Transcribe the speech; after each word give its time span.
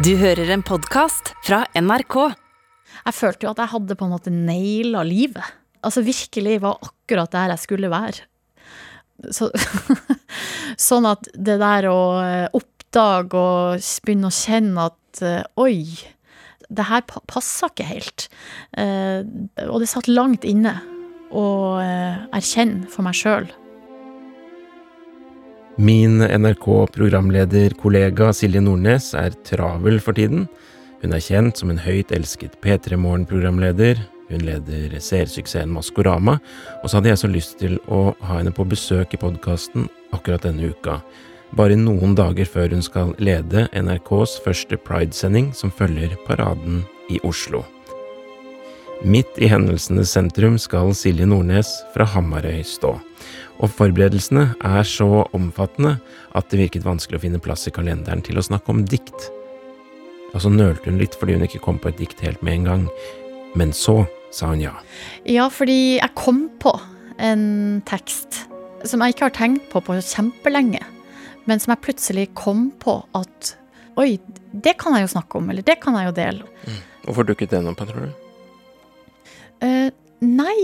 Du 0.00 0.14
hører 0.16 0.48
en 0.54 0.62
podkast 0.64 1.34
fra 1.44 1.58
NRK. 1.76 2.14
Jeg 3.04 3.12
følte 3.12 3.44
jo 3.44 3.50
at 3.50 3.58
jeg 3.60 3.72
hadde 3.74 3.96
på 4.00 4.06
en 4.06 4.12
måte 4.14 4.30
naila 4.32 5.02
livet. 5.04 5.44
Altså 5.84 6.00
virkelig 6.06 6.54
var 6.62 6.78
akkurat 6.86 7.28
der 7.34 7.52
jeg 7.52 7.60
skulle 7.66 7.90
være. 7.92 8.24
Så, 9.28 9.50
sånn 10.88 11.08
at 11.10 11.28
det 11.36 11.58
der 11.60 11.90
å 11.92 12.00
eh, 12.22 12.46
oppdage 12.56 13.36
og 13.36 13.84
begynne 14.06 14.30
å 14.30 14.38
kjenne 14.38 14.88
at 14.88 15.20
eh, 15.20 15.44
oi, 15.60 15.84
det 16.72 16.88
her 16.88 17.04
pa 17.04 17.20
passa 17.28 17.68
ikke 17.68 17.90
helt. 17.90 18.30
Eh, 18.80 19.20
og 19.68 19.82
det 19.84 19.90
satt 19.92 20.08
langt 20.08 20.48
inne 20.48 20.78
å 21.28 21.44
erkjenne 21.76 22.88
for 22.88 23.04
meg 23.04 23.20
sjøl. 23.20 23.52
Min 25.80 26.20
NRK-programlederkollega 26.20 28.34
Silje 28.36 28.60
Nordnes 28.60 29.14
er 29.16 29.32
travel 29.48 29.96
for 30.04 30.12
tiden. 30.12 30.44
Hun 31.00 31.16
er 31.16 31.24
kjent 31.24 31.56
som 31.56 31.72
en 31.72 31.80
høyt 31.80 32.12
elsket 32.12 32.60
P3 32.60 33.00
Morgen-programleder. 33.00 33.96
Hun 34.28 34.44
leder 34.44 34.92
seersuksessen 35.00 35.72
Maskorama, 35.72 36.36
og 36.82 36.84
så 36.84 36.98
hadde 36.98 37.08
jeg 37.14 37.22
så 37.22 37.32
lyst 37.32 37.56
til 37.62 37.80
å 37.88 38.12
ha 38.26 38.42
henne 38.42 38.52
på 38.52 38.68
besøk 38.68 39.16
i 39.16 39.22
podkasten 39.24 39.88
akkurat 40.12 40.44
denne 40.44 40.68
uka. 40.68 41.00
Bare 41.56 41.80
noen 41.80 42.12
dager 42.18 42.44
før 42.44 42.68
hun 42.76 42.84
skal 42.84 43.16
lede 43.16 43.64
NRKs 43.72 44.36
første 44.44 44.76
Pride-sending, 44.84 45.56
som 45.56 45.72
følger 45.72 46.12
paraden 46.28 46.84
i 47.08 47.16
Oslo. 47.24 47.64
Midt 49.00 49.38
i 49.40 49.48
hendelsenes 49.48 50.10
sentrum 50.12 50.58
skal 50.60 50.90
Silje 50.92 51.24
Nordnes 51.24 51.70
fra 51.94 52.04
Hamarøy 52.04 52.60
stå. 52.68 52.90
Og 53.60 53.72
forberedelsene 53.72 54.50
er 54.60 54.84
så 54.84 55.22
omfattende 55.36 55.94
at 56.36 56.52
det 56.52 56.60
virket 56.60 56.84
vanskelig 56.84 57.16
å 57.16 57.22
finne 57.22 57.40
plass 57.40 57.64
i 57.64 57.72
kalenderen 57.72 58.20
til 58.24 58.36
å 58.36 58.44
snakke 58.44 58.74
om 58.74 58.82
dikt. 58.84 59.30
Og 60.34 60.44
så 60.44 60.52
nølte 60.52 60.92
hun 60.92 61.00
litt 61.00 61.16
fordi 61.16 61.38
hun 61.38 61.46
ikke 61.48 61.62
kom 61.64 61.80
på 61.80 61.88
et 61.88 62.00
dikt 62.02 62.20
helt 62.26 62.44
med 62.44 62.58
en 62.58 62.68
gang. 62.68 62.86
Men 63.56 63.72
så 63.72 64.02
sa 64.36 64.52
hun 64.52 64.66
ja. 64.66 64.76
Ja, 65.24 65.48
fordi 65.48 65.96
jeg 65.96 66.12
kom 66.20 66.44
på 66.60 66.76
en 67.16 67.80
tekst 67.88 68.42
som 68.84 69.00
jeg 69.00 69.16
ikke 69.16 69.30
har 69.30 69.36
tenkt 69.40 69.68
på 69.72 69.80
på 69.84 69.96
kjempelenge, 69.96 70.84
men 71.48 71.60
som 71.60 71.72
jeg 71.72 71.86
plutselig 71.88 72.30
kom 72.36 72.68
på 72.84 73.00
at 73.16 73.54
oi, 74.00 74.18
det 74.52 74.76
kan 74.80 74.92
jeg 74.96 75.08
jo 75.08 75.14
snakke 75.16 75.40
om, 75.40 75.48
eller 75.52 75.64
det 75.64 75.80
kan 75.80 75.96
jeg 75.96 76.12
jo 76.12 76.18
dele. 76.20 76.80
Hvorfor 77.06 77.32
dukket 77.32 77.56
den 77.56 77.72
opp, 77.72 77.80
tror 77.80 78.10
du? 78.10 78.19
Eh, 79.64 79.90
nei, 80.24 80.56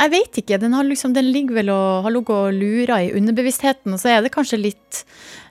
jeg 0.00 0.12
vet 0.14 0.40
ikke. 0.42 0.58
Den, 0.62 0.74
har 0.76 0.88
liksom, 0.88 1.14
den 1.16 1.30
ligger 1.34 1.60
vel 1.60 1.72
og 1.74 2.06
har 2.06 2.14
ligget 2.14 2.36
og 2.36 2.56
lura 2.56 3.00
i 3.04 3.12
underbevisstheten, 3.16 3.94
og 3.94 4.02
så 4.02 4.14
er 4.14 4.24
det 4.24 4.32
kanskje 4.34 4.60
litt 4.60 5.02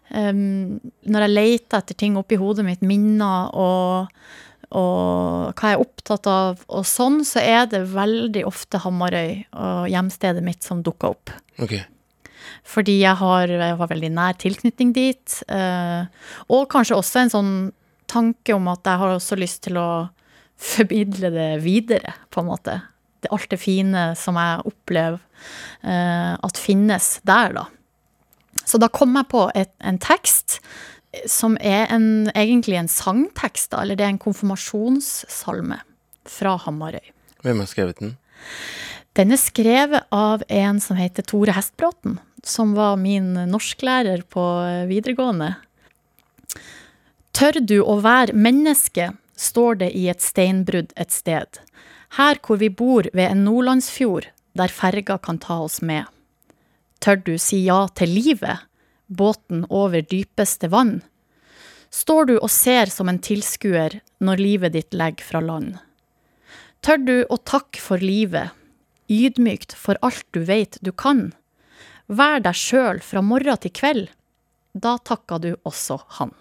um, 0.09 0.79
Når 1.05 1.25
jeg 1.25 1.35
leter 1.35 1.81
etter 1.83 1.97
ting 1.97 2.17
oppi 2.19 2.39
hodet 2.39 2.65
mitt, 2.65 2.81
minner 2.85 3.53
og, 3.53 4.09
og 4.73 5.53
hva 5.53 5.71
jeg 5.73 5.77
er 5.77 5.85
opptatt 5.85 6.31
av, 6.31 6.65
og 6.67 6.87
sånn, 6.87 7.21
så 7.27 7.43
er 7.43 7.69
det 7.71 7.85
veldig 7.93 8.45
ofte 8.49 8.81
Hamarøy 8.83 9.45
og 9.53 9.87
hjemstedet 9.93 10.43
mitt 10.45 10.65
som 10.65 10.83
dukker 10.85 11.13
opp. 11.13 11.33
Okay. 11.61 11.85
Fordi 12.65 12.99
jeg 13.01 13.15
har, 13.19 13.51
jeg 13.51 13.77
har 13.79 13.89
veldig 13.91 14.13
nær 14.15 14.37
tilknytning 14.39 14.93
dit. 14.95 15.41
Uh, 15.49 16.09
og 16.49 16.69
kanskje 16.71 16.97
også 16.97 17.21
en 17.23 17.33
sånn 17.33 17.53
tanke 18.09 18.55
om 18.55 18.65
at 18.71 18.87
jeg 18.87 19.01
har 19.01 19.13
også 19.13 19.37
lyst 19.37 19.67
til 19.67 19.77
å 19.77 19.89
formidle 20.59 21.31
det 21.33 21.49
videre, 21.63 22.13
på 22.29 22.43
en 22.43 22.49
måte. 22.51 22.79
Det, 23.19 23.31
alt 23.35 23.49
det 23.51 23.59
fine 23.61 24.11
som 24.19 24.37
jeg 24.39 24.63
opplever 24.69 25.19
eh, 25.83 26.35
at 26.35 26.59
finnes 26.59 27.17
der, 27.27 27.55
da. 27.55 27.65
Så 28.65 28.79
da 28.81 28.89
kom 28.91 29.15
jeg 29.17 29.29
på 29.31 29.47
et, 29.57 29.71
en 29.79 29.99
tekst 30.01 30.59
som 31.29 31.55
er 31.57 31.87
en, 31.89 32.29
egentlig 32.35 32.77
en 32.77 32.91
sangtekst, 32.91 33.71
da, 33.73 33.83
eller 33.83 33.97
det 33.97 34.05
er 34.05 34.13
en 34.13 34.21
konfirmasjonssalme 34.21 35.79
fra 36.29 36.57
Hamarøy. 36.65 37.13
Hvem 37.45 37.63
har 37.63 37.71
skrevet 37.71 38.01
den? 38.01 38.17
Den 39.17 39.33
er 39.33 39.41
skrevet 39.41 40.05
av 40.13 40.43
en 40.53 40.79
som 40.83 40.99
heter 40.99 41.25
Tore 41.27 41.55
Hestbråten, 41.55 42.19
som 42.45 42.75
var 42.77 42.99
min 43.01 43.33
norsklærer 43.49 44.21
på 44.31 44.43
videregående. 44.91 45.55
Tør 47.35 47.59
du 47.63 47.79
å 47.81 47.97
være 48.03 48.37
menneske, 48.37 49.09
står 49.39 49.79
det 49.81 49.89
i 49.95 50.07
et 50.11 50.21
steinbrudd 50.21 50.91
et 50.99 51.13
sted. 51.15 51.61
Her 52.17 52.39
hvor 52.43 52.59
vi 52.59 52.69
bor 52.69 53.07
ved 53.13 53.29
en 53.29 53.45
nordlandsfjord, 53.47 54.27
der 54.57 54.73
ferga 54.73 55.17
kan 55.17 55.39
ta 55.39 55.61
oss 55.63 55.79
med. 55.81 56.05
Tør 56.99 57.21
du 57.23 57.37
si 57.39 57.61
ja 57.63 57.85
til 57.95 58.11
livet, 58.11 58.65
båten 59.07 59.63
over 59.69 60.03
dypeste 60.03 60.67
vann? 60.73 60.99
Står 61.89 62.27
du 62.29 62.35
og 62.37 62.49
ser 62.53 62.91
som 62.93 63.09
en 63.09 63.21
tilskuer 63.23 64.01
når 64.19 64.43
livet 64.43 64.75
ditt 64.75 64.93
legger 64.93 65.25
fra 65.25 65.41
land? 65.41 65.77
Tør 66.83 66.99
du 67.05 67.15
å 67.29 67.39
takke 67.39 67.81
for 67.81 68.03
livet, 68.03 68.51
ydmykt 69.09 69.73
for 69.75 69.99
alt 70.05 70.27
du 70.35 70.43
veit 70.45 70.77
du 70.85 70.91
kan? 70.91 71.31
Vær 72.07 72.43
deg 72.43 72.57
sjøl 72.57 73.01
fra 73.05 73.23
morgen 73.25 73.57
til 73.63 73.73
kveld. 73.73 74.05
Da 74.73 74.97
takker 75.01 75.41
du 75.41 75.51
også 75.63 75.99
han. 76.19 76.33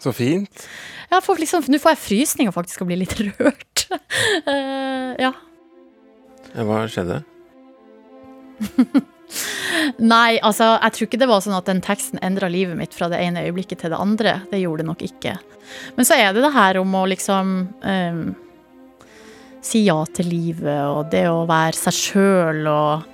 Så 0.00 0.12
fint. 0.16 0.66
Ja, 1.10 1.20
for 1.24 1.40
liksom, 1.40 1.66
Nå 1.68 1.80
får 1.82 1.94
jeg 1.96 2.02
frysninger 2.06 2.54
faktisk 2.54 2.82
og 2.84 2.90
blir 2.90 3.02
litt 3.02 3.16
rørt. 3.20 3.86
uh, 4.48 5.14
ja. 5.20 5.34
Hva 6.56 6.84
skjedde? 6.90 7.20
Nei, 10.00 10.38
altså, 10.42 10.72
jeg 10.74 10.94
tror 10.94 11.06
ikke 11.06 11.20
det 11.20 11.28
var 11.30 11.42
sånn 11.44 11.56
at 11.56 11.68
den 11.68 11.82
teksten 11.84 12.20
endra 12.24 12.48
livet 12.50 12.76
mitt 12.78 12.96
fra 12.96 13.08
det 13.12 13.20
ene 13.22 13.44
øyeblikket 13.46 13.84
til 13.84 13.92
det 13.92 14.00
andre. 14.00 14.40
Det 14.50 14.60
gjorde 14.60 14.82
det 14.82 14.90
nok 14.90 15.04
ikke. 15.06 15.36
Men 15.96 16.08
så 16.08 16.18
er 16.18 16.34
det 16.34 16.42
det 16.44 16.52
her 16.54 16.80
om 16.80 16.96
å 16.98 17.04
liksom 17.10 17.52
um, 17.84 18.24
si 19.64 19.84
ja 19.86 20.00
til 20.16 20.30
livet, 20.32 20.82
og 20.88 21.10
det 21.12 21.26
å 21.30 21.46
være 21.48 21.78
seg 21.78 21.96
sjøl, 21.96 22.66
og 22.70 23.08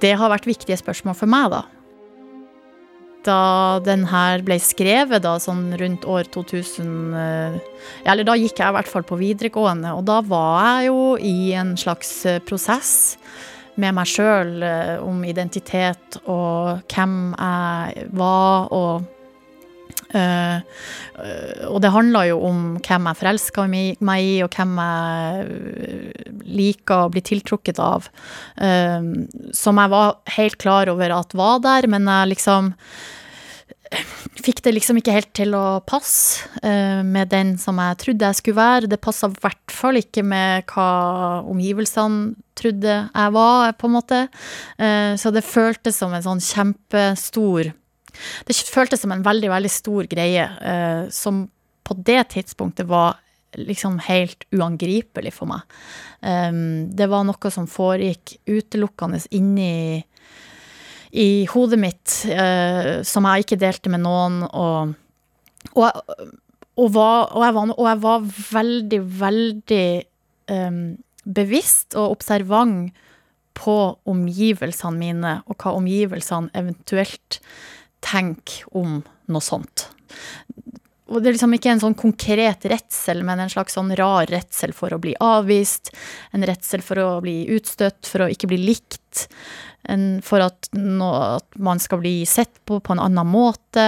Det 0.00 0.10
har 0.18 0.30
vært 0.32 0.48
viktige 0.48 0.74
spørsmål 0.74 1.14
for 1.14 1.30
meg, 1.30 1.52
da. 1.52 1.60
Da 3.24 3.80
den 3.84 4.04
her 4.10 4.42
ble 4.44 4.58
skrevet, 4.60 5.22
da, 5.24 5.38
sånn 5.40 5.70
rundt 5.80 6.04
år 6.04 6.28
2000 6.34 7.14
eh, 7.16 7.56
Eller 8.04 8.26
da 8.28 8.36
gikk 8.36 8.60
jeg 8.60 8.68
i 8.68 8.76
hvert 8.76 8.90
fall 8.90 9.06
på 9.08 9.18
videregående, 9.20 9.94
og 9.96 10.04
da 10.08 10.20
var 10.28 10.60
jeg 10.82 10.90
jo 10.90 11.00
i 11.16 11.52
en 11.56 11.74
slags 11.80 12.12
eh, 12.28 12.42
prosess 12.44 13.16
med 13.80 13.96
meg 13.96 14.06
sjøl 14.06 14.62
om 15.02 15.24
identitet 15.26 16.20
og 16.30 16.84
hvem 16.94 17.16
jeg 17.34 18.04
var, 18.14 18.68
og 18.70 18.92
eh, 19.00 19.08
eh, 19.08 19.13
Og 20.14 21.80
det 21.82 21.92
handla 21.94 22.24
jo 22.28 22.38
om 22.46 22.60
hvem 22.78 23.08
jeg 23.10 23.20
forelska 23.20 23.66
meg 23.70 24.28
i, 24.28 24.36
og 24.44 24.54
hvem 24.54 24.76
jeg 24.80 25.48
eh, 25.48 26.30
liker 26.60 27.06
å 27.06 27.10
bli 27.12 27.24
tiltrukket 27.24 27.80
av. 27.82 28.08
eh, 28.56 29.10
som 29.52 29.80
jeg 29.80 29.92
var 29.92 30.16
helt 30.36 30.58
klar 30.62 30.92
over 30.92 31.18
at 31.18 31.34
var 31.34 31.60
der, 31.64 31.90
men 31.90 32.06
jeg 32.10 32.34
liksom 32.34 32.72
fikk 34.44 34.62
det 34.64 34.74
liksom 34.74 34.98
ikke 34.98 35.14
helt 35.14 35.30
til 35.36 35.54
å 35.56 35.80
passe 35.86 36.48
eh, 36.64 37.02
med 37.06 37.30
den 37.32 37.54
som 37.60 37.78
jeg 37.80 37.98
trodde 38.02 38.30
jeg 38.30 38.40
skulle 38.40 38.60
være. 38.60 38.90
Det 38.90 39.00
passa 39.02 39.30
i 39.30 39.38
hvert 39.42 39.74
fall 39.74 40.00
ikke 40.00 40.24
med 40.26 40.66
hva 40.72 41.44
omgivelsene 41.50 42.34
trodde 42.58 42.96
jeg 43.02 43.34
var, 43.34 43.72
på 43.78 43.88
en 43.88 43.96
måte. 43.96 44.20
Eh, 44.78 45.14
så 45.20 45.32
det 45.34 45.46
føltes 45.46 45.98
som 46.00 46.14
en 46.14 46.24
sånn 46.24 46.42
kjempestor 46.42 47.72
Det 48.46 48.56
føltes 48.72 49.04
som 49.04 49.12
en 49.14 49.24
veldig, 49.24 49.50
veldig 49.52 49.72
stor 49.72 50.08
greie, 50.10 50.46
eh, 50.60 51.04
som 51.14 51.44
på 51.84 51.96
det 52.06 52.22
tidspunktet 52.32 52.88
var 52.88 53.20
liksom 53.60 54.00
helt 54.08 54.44
uangripelig 54.54 55.34
for 55.36 55.50
meg. 55.50 55.62
Um, 56.20 56.90
det 56.96 57.06
var 57.10 57.26
noe 57.26 57.52
som 57.54 57.68
foregikk 57.70 58.38
utelukkende 58.50 59.20
inni 59.36 60.02
i 61.14 61.44
hodet 61.46 61.78
mitt, 61.78 62.14
eh, 62.26 63.04
som 63.06 63.28
jeg 63.28 63.44
ikke 63.44 63.60
delte 63.60 63.92
med 63.92 64.02
noen, 64.02 64.40
og, 64.48 64.96
og, 65.76 66.02
og, 66.74 66.88
var, 66.96 67.30
og, 67.30 67.44
jeg, 67.44 67.54
var, 67.54 67.72
jeg 67.92 68.02
var 68.02 68.26
veldig, 68.48 69.00
veldig 69.22 69.86
um, 70.50 70.82
bevisst 71.24 71.94
og 71.94 72.16
observant 72.16 72.90
på 73.54 73.76
omgivelsene 74.10 74.98
mine, 74.98 75.36
og 75.46 75.62
hva 75.62 75.76
omgivelsene 75.78 76.50
eventuelt 76.58 77.38
tenker 78.04 78.64
om 78.76 79.00
noe 79.32 79.44
sånt. 79.44 79.88
Og 81.12 81.20
det 81.20 81.28
er 81.28 81.36
liksom 81.36 81.52
ikke 81.56 81.72
en 81.74 81.82
sånn 81.82 81.96
konkret 82.00 82.64
redsel, 82.70 83.20
men 83.28 83.42
en 83.42 83.52
slags 83.52 83.76
sånn 83.76 83.92
rar 83.98 84.30
redsel 84.32 84.72
for 84.76 84.94
å 84.94 85.00
bli 85.02 85.12
avvist, 85.20 85.92
en 86.32 86.46
redsel 86.48 86.82
for 86.84 87.00
å 87.00 87.08
bli 87.24 87.42
utstøtt, 87.54 88.08
for 88.08 88.24
å 88.24 88.30
ikke 88.32 88.48
bli 88.50 88.60
likt, 88.62 89.26
en, 89.92 90.22
for 90.24 90.40
at, 90.40 90.70
no, 90.72 91.10
at 91.36 91.60
man 91.60 91.82
skal 91.82 92.00
bli 92.00 92.22
sett 92.28 92.56
på 92.64 92.80
på 92.80 92.96
en 92.96 93.02
annen 93.04 93.28
måte. 93.28 93.84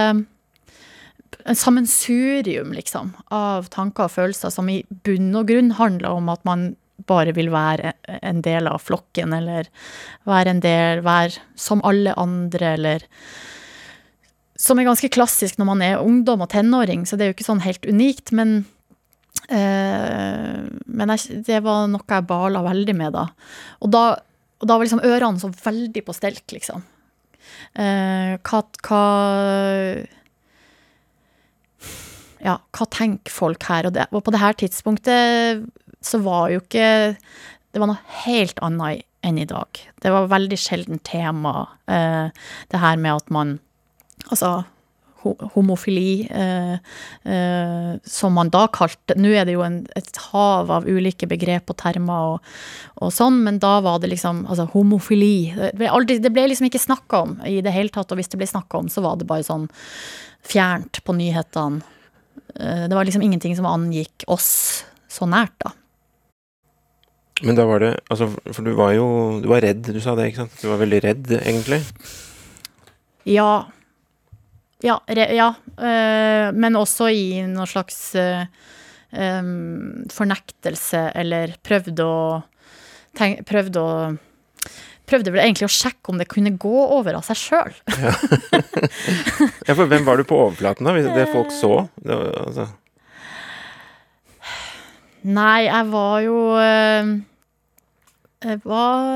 En 1.41 1.57
sammensurium, 1.57 2.69
liksom, 2.77 3.15
av 3.33 3.71
tanker 3.73 4.05
og 4.05 4.13
følelser 4.13 4.53
som 4.53 4.69
i 4.69 4.83
bunn 4.85 5.33
og 5.39 5.49
grunn 5.49 5.73
handler 5.79 6.21
om 6.21 6.29
at 6.29 6.45
man 6.45 6.69
bare 7.09 7.33
vil 7.33 7.49
være 7.53 7.95
en 8.21 8.43
del 8.45 8.69
av 8.69 8.81
flokken, 8.85 9.33
eller 9.33 9.69
være 10.29 10.53
en 10.53 10.61
del, 10.61 11.03
være 11.05 11.41
som 11.57 11.81
alle 11.87 12.13
andre, 12.17 12.73
eller 12.77 13.05
som 14.57 14.79
er 14.79 14.87
ganske 14.87 15.09
klassisk 15.13 15.59
når 15.59 15.69
man 15.69 15.83
er 15.85 16.01
ungdom 16.01 16.41
og 16.43 16.49
tenåring, 16.51 17.05
så 17.05 17.17
det 17.17 17.25
er 17.25 17.31
jo 17.31 17.37
ikke 17.37 17.47
sånn 17.47 17.63
helt 17.65 17.85
unikt. 17.85 18.33
Men, 18.35 18.59
eh, 19.53 20.65
men 20.85 21.13
jeg, 21.13 21.41
det 21.47 21.61
var 21.65 21.85
noe 21.91 22.05
jeg 22.09 22.27
bala 22.29 22.63
veldig 22.65 22.95
med 22.97 23.13
da. 23.15 23.27
Og 23.85 23.91
da, 23.93 24.05
og 24.57 24.69
da 24.69 24.77
var 24.77 24.87
liksom 24.87 25.05
ørene 25.05 25.41
så 25.41 25.51
veldig 25.53 26.05
på 26.07 26.15
stelk, 26.17 26.45
liksom. 26.57 26.85
Eh, 27.77 28.37
hva, 28.43 28.61
hva 28.87 29.03
Ja, 32.43 32.57
hva 32.75 32.85
tenker 32.93 33.33
folk 33.33 33.63
her? 33.69 33.87
Og, 33.87 33.95
det, 33.95 34.07
og 34.11 34.25
på 34.25 34.33
det 34.33 34.41
her 34.41 34.57
tidspunktet 34.57 35.63
så 36.03 36.19
var 36.21 36.51
jo 36.51 36.59
ikke 36.61 37.15
Det 37.15 37.79
var 37.81 37.89
noe 37.89 38.17
helt 38.25 38.59
annet 38.65 39.05
enn 39.25 39.39
i 39.41 39.47
dag. 39.49 39.79
Det 40.01 40.11
var 40.13 40.29
veldig 40.31 40.57
sjelden 40.59 40.99
tema, 41.03 41.67
eh, 41.89 42.29
det 42.71 42.81
her 42.81 42.99
med 43.01 43.23
at 43.23 43.31
man 43.33 43.57
Altså 44.27 44.63
homofili, 45.53 46.27
eh, 46.31 46.73
eh, 47.33 47.99
som 48.03 48.33
man 48.33 48.51
da 48.53 48.67
kalte 48.73 49.15
Nå 49.17 49.31
er 49.33 49.47
det 49.47 49.55
jo 49.55 49.63
en, 49.65 49.79
et 49.97 50.19
hav 50.29 50.71
av 50.71 50.87
ulike 50.87 51.27
begrep 51.29 51.71
og 51.73 51.77
termer 51.81 52.35
og, 52.35 52.51
og, 53.01 53.11
sånn, 53.13 53.41
men 53.45 53.59
da 53.63 53.77
var 53.85 53.99
det 54.03 54.11
liksom 54.13 54.45
altså 54.47 54.67
homofili. 54.73 55.51
Det 55.57 55.73
ble, 55.79 55.89
aldri, 55.91 56.19
det 56.23 56.31
ble 56.35 56.47
liksom 56.51 56.69
ikke 56.69 56.83
snakka 56.83 57.23
om 57.25 57.35
i 57.47 57.59
det 57.65 57.73
hele 57.75 57.93
tatt, 57.93 58.11
og 58.11 58.21
hvis 58.21 58.31
det 58.33 58.39
ble 58.41 58.49
snakka 58.49 58.83
om, 58.83 58.91
så 58.91 59.03
var 59.05 59.17
det 59.19 59.29
bare 59.29 59.47
sånn 59.47 59.67
fjernt 60.47 61.01
på 61.03 61.17
nyhetene. 61.17 61.81
Eh, 62.55 62.85
det 62.87 62.95
var 62.95 63.07
liksom 63.07 63.25
ingenting 63.25 63.57
som 63.57 63.67
angikk 63.69 64.27
oss 64.31 64.85
så 65.11 65.27
nært, 65.29 65.55
da. 65.63 65.73
Men 67.45 67.53
da 67.53 67.67
var 67.69 67.83
det 67.83 67.91
Altså, 68.09 68.31
for 68.49 68.65
du 68.65 68.71
var 68.73 68.95
jo 68.95 69.03
Du 69.43 69.45
var 69.51 69.61
redd, 69.61 69.83
du 69.93 69.99
sa 70.01 70.15
det, 70.17 70.31
ikke 70.31 70.39
sant? 70.39 70.55
Du 70.57 70.71
var 70.71 70.79
veldig 70.81 71.01
redd, 71.03 71.27
egentlig? 71.37 71.83
Ja. 73.29 73.67
Ja, 74.85 74.99
re, 75.07 75.25
ja. 75.33 75.53
Uh, 75.77 76.53
men 76.53 76.77
også 76.77 77.09
i 77.09 77.41
noen 77.49 77.69
slags 77.69 77.97
uh, 78.19 78.45
um, 79.11 80.05
fornektelse, 80.13 81.07
eller 81.17 81.55
prøvde 81.65 82.05
å 82.05 82.21
tenk, 83.17 83.43
Prøvde 83.49 83.83
å 83.83 83.91
Prøvde 85.07 85.31
vel 85.31 85.39
egentlig 85.39 85.69
å 85.69 85.71
sjekke 85.71 86.11
om 86.11 86.17
det 86.19 86.25
kunne 86.27 86.51
gå 86.59 86.79
over 86.91 87.15
av 87.15 87.23
seg 87.23 87.37
sjøl. 87.39 87.75
ja. 88.03 88.11
ja, 89.63 89.71
for 89.71 89.87
hvem 89.87 90.03
var 90.03 90.19
du 90.19 90.25
på 90.27 90.35
overflaten, 90.35 90.83
da? 90.83 90.91
Hvis 90.97 91.07
det 91.15 91.29
folk 91.31 91.53
så? 91.55 91.69
Det 91.95 92.11
var, 92.11 92.33
altså. 92.41 92.65
Nei, 95.31 95.61
jeg 95.63 95.87
var 95.93 96.17
jo 96.25 96.41
uh, 96.59 97.13
Jeg 98.43 98.59
var 98.67 99.07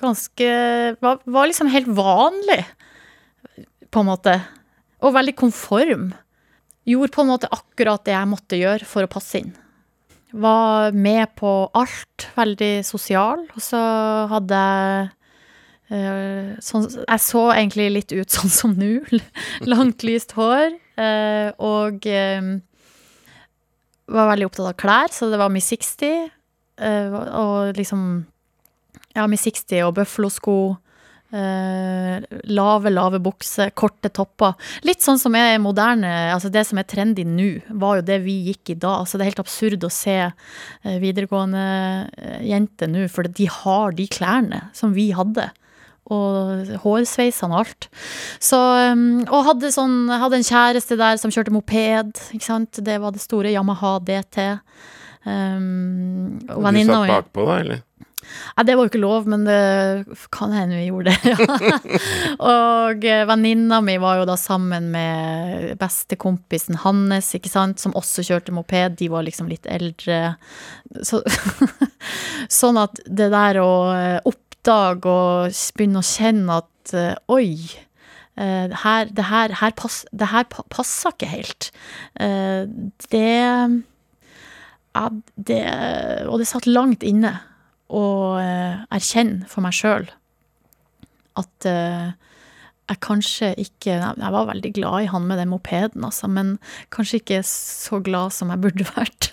ganske 0.00 0.50
var, 1.04 1.22
var 1.30 1.48
liksom 1.50 1.70
helt 1.70 1.94
vanlig 1.94 2.60
på 3.90 4.02
en 4.02 4.10
måte. 4.10 4.36
Og 5.00 5.14
veldig 5.16 5.36
konform. 5.38 6.10
Gjorde 6.88 7.14
på 7.14 7.24
en 7.24 7.32
måte 7.32 7.50
akkurat 7.52 8.04
det 8.06 8.14
jeg 8.14 8.30
måtte 8.30 8.60
gjøre 8.60 8.88
for 8.88 9.06
å 9.06 9.10
passe 9.10 9.42
inn. 9.42 9.52
Var 10.30 10.94
med 10.94 11.34
på 11.38 11.52
alt. 11.76 12.28
Veldig 12.36 12.72
sosial. 12.86 13.44
Og 13.54 13.64
så 13.64 13.80
hadde 14.30 14.60
jeg 14.60 15.08
uh, 15.90 16.56
sånn, 16.62 16.88
Jeg 17.02 17.24
så 17.26 17.44
egentlig 17.52 17.88
litt 17.96 18.14
ut 18.14 18.30
sånn 18.38 18.54
som 18.54 18.76
nå. 18.78 18.98
Langt, 19.68 20.06
lyst 20.06 20.36
hår. 20.38 20.76
Uh, 21.00 21.50
og 21.58 22.06
um, 22.06 22.52
var 24.10 24.30
veldig 24.32 24.50
opptatt 24.50 24.72
av 24.72 24.78
klær, 24.78 25.14
så 25.14 25.30
det 25.30 25.38
var 25.40 25.52
Miss 25.52 25.70
60. 25.72 26.30
Uh, 26.80 27.16
og 27.36 27.78
liksom 27.78 28.04
Ja, 29.16 29.26
Miss 29.26 29.44
60 29.46 29.88
og 29.88 29.96
bøffelosko. 29.98 30.56
Uh, 31.30 32.18
lave, 32.50 32.90
lave 32.90 33.20
bukser, 33.22 33.70
korte 33.78 34.10
topper. 34.10 34.56
Litt 34.82 35.04
sånn 35.04 35.18
som 35.20 35.36
er 35.38 35.60
moderne, 35.62 36.10
altså 36.34 36.50
det 36.50 36.64
som 36.66 36.80
er 36.80 36.88
trendy 36.90 37.22
nå, 37.22 37.52
var 37.78 38.00
jo 38.00 38.06
det 38.08 38.16
vi 38.24 38.34
gikk 38.48 38.72
i 38.74 38.78
da. 38.82 38.96
Altså 39.04 39.14
det 39.14 39.24
er 39.24 39.30
helt 39.30 39.44
absurd 39.44 39.86
å 39.86 39.92
se 39.94 40.16
uh, 40.26 40.96
videregående 40.98 41.62
uh, 42.10 42.40
jenter 42.42 42.90
nå, 42.90 43.06
for 43.14 43.30
de 43.30 43.46
har 43.60 43.94
de 43.94 44.08
klærne 44.10 44.64
som 44.74 44.96
vi 44.96 45.12
hadde. 45.14 45.46
Og 46.10 46.72
hårsveisene 46.82 47.54
og 47.54 47.60
alt. 47.60 47.86
Så, 48.42 48.58
og 48.58 49.44
hadde, 49.46 49.70
sånn, 49.70 50.08
hadde 50.10 50.40
en 50.40 50.48
kjæreste 50.48 50.98
der 50.98 51.20
som 51.22 51.30
kjørte 51.30 51.54
moped. 51.54 52.18
Ikke 52.34 52.48
sant? 52.48 52.80
Det 52.82 52.96
var 52.98 53.14
det 53.14 53.22
store 53.22 53.52
Yamaha 53.54 54.00
DT. 54.02 54.48
Um, 55.22 56.40
og 56.50 56.66
du 56.74 56.80
satt 56.88 57.12
bakpå, 57.12 57.46
da, 57.46 57.60
eller? 57.62 57.84
Nei, 58.20 58.64
det 58.66 58.76
var 58.76 58.84
jo 58.84 58.90
ikke 58.90 59.02
lov, 59.02 59.28
men 59.30 59.44
det 59.46 59.58
kan 60.34 60.52
hende 60.54 60.78
vi 60.78 60.88
gjorde 60.90 61.14
det. 61.14 61.36
Ja. 61.70 61.76
og 62.46 63.04
eh, 63.06 63.24
venninna 63.28 63.80
mi 63.84 63.96
var 64.00 64.20
jo 64.20 64.26
da 64.28 64.36
sammen 64.38 64.88
med 64.92 65.74
bestekompisen 65.80 66.80
hans, 66.84 67.32
ikke 67.36 67.52
sant, 67.52 67.80
som 67.82 67.94
også 67.98 68.24
kjørte 68.26 68.54
moped. 68.54 68.96
De 69.00 69.10
var 69.12 69.26
liksom 69.26 69.50
litt 69.50 69.68
eldre. 69.70 70.36
Så, 71.06 71.22
sånn 72.60 72.80
at 72.80 73.02
det 73.06 73.30
der 73.32 73.60
å 73.62 73.70
eh, 73.94 74.18
oppdage 74.28 75.10
og 75.10 75.60
begynne 75.76 76.02
å 76.02 76.10
kjenne 76.10 76.58
at 76.62 76.96
eh, 76.96 77.14
oi, 77.32 77.54
her, 78.40 79.10
det, 79.12 79.24
her, 79.28 79.52
her 79.60 79.72
pass, 79.76 79.98
det 80.16 80.30
her 80.30 80.46
passer 80.48 81.12
ikke 81.12 81.28
helt. 81.28 81.66
Det 82.16 83.26
ja, 84.96 85.02
det, 85.36 85.58
og 86.24 86.38
det 86.40 86.46
satt 86.48 86.68
langt 86.70 87.04
inne 87.04 87.34
å 87.90 88.04
eh, 88.40 88.80
erkjenne 88.94 89.48
for 89.50 89.64
meg 89.64 89.74
sjøl 89.76 90.08
at 91.40 91.66
eh, 91.68 92.10
jeg 92.90 92.98
kanskje 93.06 93.48
ikke 93.62 93.92
Jeg 93.94 94.32
var 94.34 94.48
veldig 94.48 94.72
glad 94.74 95.04
i 95.04 95.10
han 95.12 95.26
med 95.28 95.38
den 95.38 95.52
mopeden, 95.52 96.02
altså, 96.04 96.26
men 96.26 96.56
kanskje 96.90 97.20
ikke 97.20 97.38
så 97.46 98.00
glad 98.02 98.34
som 98.34 98.50
jeg 98.50 98.62
burde 98.64 98.86
vært. 98.96 99.30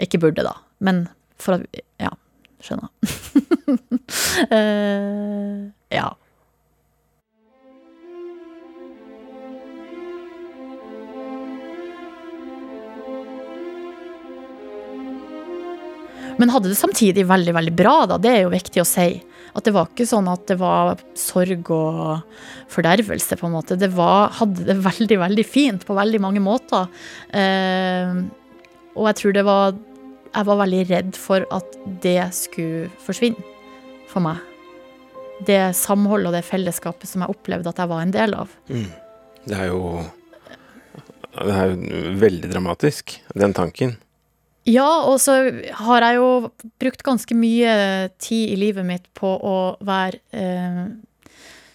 ikke 0.00 0.22
burde, 0.22 0.46
da, 0.46 0.54
men 0.80 1.04
for 1.36 1.58
at 1.58 1.82
Ja, 2.00 2.14
skjønner. 2.64 2.88
uh, 4.48 5.68
ja. 5.98 6.08
Men 16.42 16.50
hadde 16.50 16.72
det 16.72 16.78
samtidig 16.80 17.22
veldig, 17.30 17.52
veldig 17.54 17.72
bra, 17.78 18.00
da. 18.10 18.16
Det 18.18 18.30
er 18.32 18.40
jo 18.42 18.50
viktig 18.50 18.82
å 18.82 18.88
si. 18.88 19.06
At 19.54 19.62
det 19.68 19.74
var 19.76 19.86
ikke 19.92 20.08
sånn 20.10 20.26
at 20.32 20.42
det 20.50 20.56
var 20.58 20.98
sorg 21.18 21.68
og 21.70 22.24
fordervelse, 22.72 23.38
på 23.38 23.46
en 23.46 23.54
måte. 23.54 23.76
Det 23.78 23.92
var, 23.94 24.32
hadde 24.40 24.66
det 24.66 24.74
veldig, 24.82 25.20
veldig 25.22 25.44
fint 25.46 25.86
på 25.86 25.94
veldig 25.94 26.22
mange 26.24 26.42
måter. 26.42 26.88
Eh, 27.30 28.22
og 28.96 29.08
jeg 29.10 29.18
tror 29.20 29.34
det 29.38 29.46
var 29.46 29.78
Jeg 30.32 30.46
var 30.48 30.58
veldig 30.62 30.82
redd 30.88 31.16
for 31.20 31.44
at 31.52 31.74
det 32.00 32.30
skulle 32.32 32.86
forsvinne 33.04 33.42
for 34.08 34.24
meg. 34.24 34.38
Det 35.44 35.74
samholdet 35.76 36.30
og 36.30 36.36
det 36.38 36.46
fellesskapet 36.48 37.10
som 37.10 37.22
jeg 37.22 37.34
opplevde 37.34 37.68
at 37.68 37.82
jeg 37.82 37.90
var 37.90 38.00
en 38.00 38.14
del 38.14 38.32
av. 38.40 38.54
Mm. 38.72 38.86
Det 39.44 39.58
er 39.58 39.68
jo 39.68 39.82
Det 41.36 41.52
er 41.52 41.74
jo 41.74 42.16
veldig 42.24 42.48
dramatisk, 42.48 43.20
den 43.36 43.52
tanken. 43.52 43.98
Ja, 44.68 44.88
og 45.10 45.16
så 45.18 45.34
har 45.86 46.04
jeg 46.06 46.20
jo 46.20 46.28
brukt 46.78 47.02
ganske 47.02 47.34
mye 47.34 47.72
tid 48.22 48.52
i 48.52 48.58
livet 48.60 48.86
mitt 48.86 49.08
på 49.18 49.32
å 49.34 49.56
være 49.82 50.20
eh, 50.30 50.84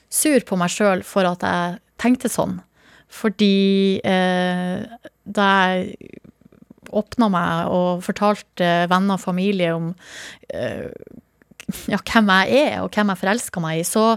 sur 0.08 0.46
på 0.48 0.60
meg 0.60 0.72
sjøl 0.72 1.03
for 1.03 1.27
at 1.27 1.44
jeg 1.44 1.82
tenkte 2.00 2.32
sånn. 2.32 2.62
Fordi 3.12 4.00
eh, 4.08 4.88
da 5.27 5.48
jeg 5.67 6.22
åpna 6.96 7.27
meg 7.32 7.74
og 7.75 8.03
fortalte 8.06 8.88
venner 8.88 9.17
og 9.17 9.24
familie 9.24 9.74
om 9.75 9.91
eh, 10.56 10.88
ja, 11.91 12.00
hvem 12.00 12.32
jeg 12.32 12.62
er, 12.62 12.77
og 12.86 12.96
hvem 12.96 13.12
jeg 13.12 13.22
forelska 13.24 13.63
meg 13.63 13.82
i, 13.82 13.88
så 13.88 14.13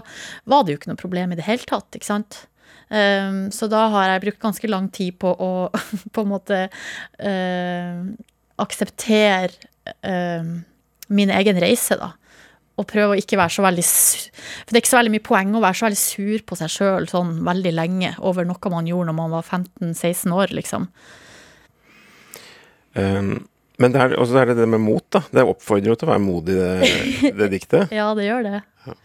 var 0.47 0.63
det 0.63 0.73
jo 0.73 0.79
ikke 0.79 0.93
noe 0.93 1.01
problem 1.01 1.33
i 1.33 1.39
det 1.39 1.47
hele 1.47 1.67
tatt, 1.67 1.91
ikke 1.97 2.07
sant? 2.07 2.45
Um, 2.91 3.45
så 3.55 3.69
da 3.71 3.85
har 3.93 4.09
jeg 4.09 4.23
brukt 4.25 4.41
ganske 4.43 4.67
lang 4.67 4.89
tid 4.91 5.15
på 5.19 5.29
å 5.31 5.51
på 6.15 6.23
en 6.23 6.31
måte 6.31 6.65
uh, 6.67 8.01
akseptere 8.61 9.51
eh, 10.05 10.51
min 11.11 11.31
egen 11.35 11.61
reise, 11.61 11.97
da. 11.99 12.13
Og 12.79 12.87
prøve 12.89 13.13
å 13.13 13.19
ikke 13.19 13.37
være 13.37 13.53
så 13.53 13.63
veldig 13.65 13.83
For 13.83 14.71
det 14.71 14.77
er 14.77 14.81
ikke 14.81 14.93
så 14.93 14.99
veldig 15.01 15.13
mye 15.13 15.25
poeng 15.25 15.51
å 15.53 15.61
være 15.61 15.77
så 15.77 15.85
veldig 15.89 15.99
sur 16.01 16.45
på 16.47 16.57
seg 16.57 16.71
sjøl 16.71 17.07
sånn 17.11 17.33
veldig 17.45 17.73
lenge 17.75 18.13
over 18.25 18.47
noe 18.47 18.71
man 18.73 18.87
gjorde 18.89 19.11
når 19.11 19.17
man 19.17 19.33
var 19.35 19.45
15-16 19.45 20.35
år, 20.37 20.55
liksom. 20.55 20.87
Um, 22.95 23.35
men 23.81 23.93
det 23.93 24.01
er, 24.01 24.15
også 24.19 24.39
er 24.39 24.51
det 24.51 24.57
det 24.61 24.69
med 24.71 24.81
mot, 24.83 25.03
da. 25.13 25.23
Det 25.31 25.45
oppfordrer 25.47 25.91
jo 25.91 25.97
til 25.99 26.09
å 26.09 26.13
være 26.13 26.23
modig, 26.23 26.57
det, 26.57 27.31
det 27.39 27.51
diktet. 27.53 27.93
ja, 27.93 28.07
det 28.17 28.27
gjør 28.27 28.47
det. 28.47 28.63
Ja. 28.87 28.97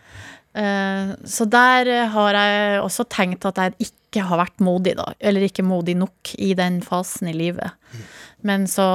Uh, 0.56 1.12
så 1.28 1.44
der 1.50 1.90
har 2.14 2.38
jeg 2.38 2.80
også 2.86 3.04
tenkt 3.12 3.44
at 3.50 3.60
jeg 3.60 3.90
ikke 3.90 4.05
har 4.24 4.40
vært 4.40 4.62
modig, 4.64 4.96
da. 4.98 5.10
Eller 5.20 5.46
ikke 5.46 5.64
modig 5.66 5.96
nok 5.98 6.32
i 6.38 6.52
den 6.58 6.80
fasen 6.84 7.28
i 7.30 7.36
livet. 7.36 7.76
Men 8.46 8.66
så 8.70 8.86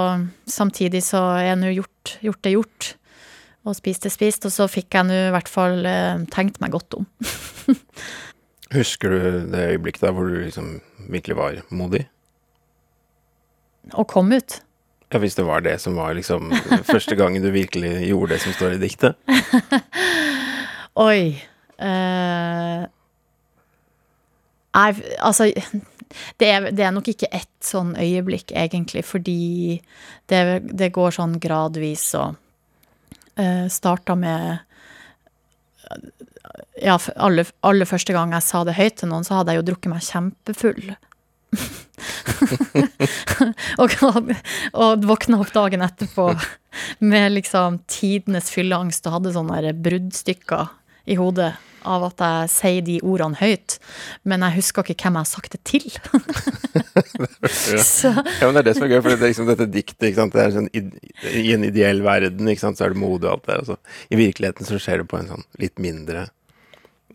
samtidig 0.49 1.03
så 1.05 1.21
er 1.41 1.59
nå 1.59 1.73
gjort, 1.75 2.15
gjort 2.23 2.41
det 2.45 2.55
gjort. 2.55 2.89
Og 3.67 3.77
spist 3.77 4.07
det 4.07 4.13
spist. 4.13 4.47
Og 4.47 4.53
så 4.55 4.69
fikk 4.71 4.97
jeg 4.97 5.09
nå 5.09 5.17
i 5.27 5.33
hvert 5.35 5.51
fall 5.51 5.85
eh, 5.85 6.23
tenkt 6.33 6.61
meg 6.63 6.73
godt 6.73 6.97
om. 6.97 7.07
Husker 8.77 9.11
du 9.11 9.21
det 9.51 9.67
øyeblikket 9.75 10.07
der 10.07 10.15
hvor 10.15 10.29
du 10.31 10.39
liksom 10.39 10.73
virkelig 11.11 11.37
var 11.37 11.61
modig? 11.75 12.05
Og 13.97 14.07
kom 14.07 14.31
ut. 14.31 14.61
Ja, 15.11 15.19
hvis 15.19 15.35
det 15.35 15.43
var 15.43 15.63
det 15.65 15.75
som 15.83 15.97
var 15.99 16.13
liksom 16.15 16.53
første 16.87 17.17
gangen 17.19 17.43
du 17.43 17.49
virkelig 17.51 18.07
gjorde 18.07 18.37
det 18.37 18.41
som 18.45 18.55
står 18.55 18.77
i 18.77 18.81
diktet? 18.85 19.17
Oi. 21.09 21.35
Eh, 21.81 22.83
Nei, 24.71 24.91
altså 25.19 25.49
det 26.39 26.47
er, 26.47 26.67
det 26.71 26.85
er 26.85 26.93
nok 26.95 27.09
ikke 27.11 27.29
ett 27.31 27.65
sånn 27.65 27.93
øyeblikk, 27.99 28.51
egentlig, 28.57 29.03
fordi 29.07 29.79
det, 30.31 30.41
det 30.67 30.91
går 30.95 31.15
sånn 31.15 31.37
gradvis 31.43 32.05
og 32.19 32.35
uh, 33.39 33.67
starta 33.71 34.15
med 34.19 34.67
Ja, 36.81 36.97
aller, 37.15 37.47
aller 37.67 37.87
første 37.87 38.15
gang 38.15 38.33
jeg 38.35 38.47
sa 38.47 38.63
det 38.67 38.79
høyt 38.79 38.99
til 39.01 39.11
noen, 39.11 39.27
så 39.27 39.39
hadde 39.39 39.53
jeg 39.53 39.61
jo 39.61 39.67
drukket 39.71 39.91
meg 39.91 40.07
kjempefull. 40.07 40.83
og, 43.81 43.89
og 44.71 45.03
våkna 45.05 45.41
opp 45.43 45.51
dagen 45.53 45.83
etterpå 45.85 46.31
med 47.03 47.35
liksom 47.35 47.81
tidenes 47.91 48.47
fylleangst 48.53 49.07
og 49.07 49.17
hadde 49.17 49.35
sånne 49.35 49.73
bruddstykker 49.83 50.65
i 51.05 51.17
hodet 51.19 51.53
av 51.87 52.03
at 52.05 52.21
jeg 52.21 52.49
sier 52.53 52.83
de 52.85 52.97
ordene 53.01 53.37
høyt, 53.39 53.77
men 54.27 54.43
jeg 54.45 54.57
husker 54.59 54.85
ikke 54.85 55.07
hvem 55.07 55.17
jeg 55.17 55.25
har 55.25 55.29
sagt 55.29 55.55
det 55.55 55.61
til. 55.65 55.87
ja. 57.73 58.13
men 58.45 58.57
det 58.57 58.61
er 58.61 58.67
det 58.67 58.75
som 58.77 58.85
er 58.85 58.93
gøy, 58.93 58.99
for 58.99 59.09
det 59.09 59.17
er 59.17 59.31
liksom 59.31 59.49
dette 59.49 59.69
diktet 59.71 60.19
det 60.21 60.43
er 60.43 60.53
sånn, 60.57 60.69
I 60.75 61.55
en 61.55 61.65
ideell 61.65 62.03
verden 62.05 62.51
så 62.61 62.73
er 62.85 62.93
det 62.93 63.01
modig 63.01 63.29
og 63.29 63.33
alt 63.39 63.49
det 63.49 63.57
der. 63.71 63.81
I 64.11 64.21
virkeligheten 64.21 64.69
så 64.69 64.79
skjer 64.81 65.01
det 65.01 65.09
på 65.09 65.17
en 65.17 65.33
sånn 65.33 65.49
litt 65.61 65.81
mindre 65.81 66.29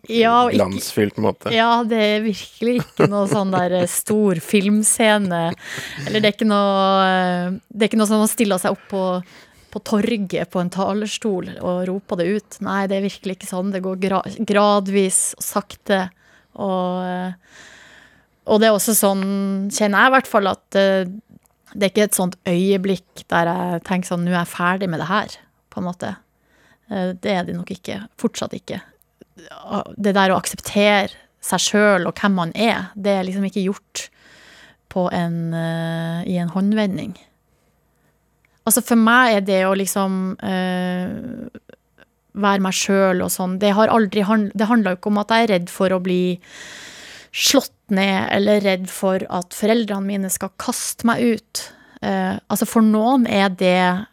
ja, 0.09 0.49
glansfylt 0.53 1.17
måte. 1.17 1.51
Ja, 1.55 1.83
det 1.87 1.99
er 1.99 2.21
virkelig 2.25 2.77
ikke 2.83 3.09
noe 3.11 3.27
sånn 3.31 3.51
der 3.55 3.75
eh, 3.81 3.89
stor 3.91 4.39
filmscene. 4.43 5.49
Eller 6.05 6.23
det 6.23 6.31
er 6.31 6.37
ikke 6.37 6.49
noe 6.49 6.77
eh, 7.03 7.57
Det 7.69 7.87
er 7.87 7.91
ikke 7.91 8.01
noe 8.01 8.11
som 8.11 8.23
man 8.23 8.31
stiller 8.31 8.63
seg 8.63 8.77
opp 8.77 8.87
på 8.93 9.03
på 9.77 9.83
torget 9.85 10.49
på 10.49 10.63
en 10.63 10.73
talerstol 10.73 11.51
og 11.61 11.83
ropa 11.91 12.17
det 12.17 12.31
ut. 12.33 12.59
Nei, 12.65 12.87
det 12.89 12.97
er 12.97 13.05
virkelig 13.05 13.37
ikke 13.37 13.51
sånn. 13.51 13.75
Det 13.75 13.83
går 13.85 13.99
gra 14.01 14.23
gradvis 14.49 15.35
og 15.37 15.45
sakte. 15.45 15.99
Og, 16.57 17.03
eh, 17.05 17.35
og, 18.47 18.63
det 18.63 18.71
er 18.71 18.77
også 18.77 18.95
sånn, 18.97 19.27
kjenner 19.69 20.07
jeg 20.07 20.13
i 20.13 20.15
hvert 20.15 20.31
fall, 20.31 20.49
at 20.49 20.79
eh, 20.81 21.03
det 21.75 21.83
er 21.83 21.93
ikke 21.93 22.07
et 22.07 22.17
sånt 22.17 22.39
øyeblikk 22.49 23.27
der 23.29 23.51
jeg 23.51 23.83
tenker 23.85 24.09
sånn 24.09 24.25
Nå 24.25 24.33
er 24.33 24.39
jeg 24.39 24.55
ferdig 24.55 24.89
med 24.89 25.03
det 25.03 25.11
her, 25.11 25.37
på 25.69 25.83
en 25.83 25.89
måte. 25.91 26.15
Eh, 26.89 27.13
det 27.13 27.37
er 27.37 27.45
det 27.45 27.61
nok 27.61 27.77
ikke. 27.77 28.01
Fortsatt 28.17 28.57
ikke. 28.57 28.81
Det 29.37 30.17
der 30.17 30.33
å 30.33 30.41
akseptere 30.41 31.13
seg 31.45 31.61
sjøl 31.63 32.09
og 32.09 32.17
hvem 32.17 32.41
man 32.41 32.57
er, 32.57 32.89
det 32.97 33.13
er 33.13 33.29
liksom 33.29 33.45
ikke 33.51 33.69
gjort 33.69 34.09
en, 35.13 35.53
i 36.25 36.39
en 36.41 36.49
håndvending. 36.55 37.11
Altså 38.67 38.83
for 38.83 38.99
meg 38.99 39.37
er 39.37 39.47
det 39.47 39.61
å 39.67 39.77
liksom 39.79 40.35
uh, 40.41 41.47
være 42.37 42.65
meg 42.65 42.77
sjøl 42.77 43.23
og 43.25 43.31
sånn 43.33 43.57
Det 43.63 43.71
har 43.77 43.93
Det 44.11 44.25
handla 44.27 44.93
jo 44.93 44.99
ikke 44.99 45.13
om 45.13 45.23
at 45.23 45.33
jeg 45.33 45.47
er 45.47 45.53
redd 45.55 45.71
for 45.73 45.95
å 45.95 46.03
bli 46.03 46.39
slått 47.37 47.73
ned, 47.93 48.31
eller 48.33 48.63
redd 48.65 48.87
for 48.89 49.21
at 49.29 49.55
foreldrene 49.55 50.09
mine 50.09 50.31
skal 50.33 50.55
kaste 50.57 51.05
meg 51.07 51.37
ut. 51.37 51.63
Uh, 52.01 52.41
altså 52.49 52.67
for 52.69 52.85
noen 52.85 53.27
er 53.29 53.51
det 53.53 54.07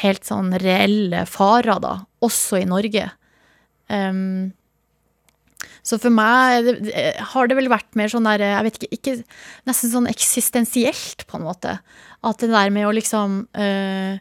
helt 0.00 0.24
sånn 0.24 0.54
reelle 0.62 1.26
farer, 1.28 1.76
da, 1.82 1.98
også 2.24 2.62
i 2.62 2.68
Norge. 2.68 3.10
Um, 3.92 4.52
så 5.86 5.98
for 6.00 6.12
meg 6.12 6.66
det, 6.66 7.04
har 7.32 7.48
det 7.48 7.56
vel 7.58 7.70
vært 7.72 7.96
mer 7.98 8.10
sånn 8.12 8.28
der, 8.28 8.44
jeg 8.44 8.66
vet 8.66 8.78
ikke, 8.78 8.90
ikke 8.96 9.14
Nesten 9.68 9.92
sånn 9.92 10.08
eksistensielt, 10.10 11.24
på 11.28 11.38
en 11.38 11.46
måte. 11.46 11.76
At 12.26 12.42
det 12.42 12.50
der 12.52 12.72
med 12.74 12.88
å 12.88 12.94
liksom 12.96 13.42
øh, 13.48 14.18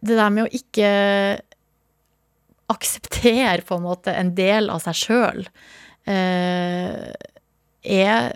Det 0.00 0.16
der 0.18 0.32
med 0.34 0.46
å 0.46 0.54
ikke 0.54 0.88
akseptere 2.72 3.62
på 3.66 3.76
en 3.76 3.84
måte 3.84 4.14
en 4.16 4.32
del 4.34 4.70
av 4.72 4.80
seg 4.80 4.96
sjøl, 4.96 5.42
eh, 6.08 7.12
er 7.84 8.30